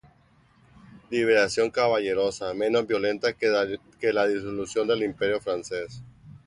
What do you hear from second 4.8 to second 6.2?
del imperio francés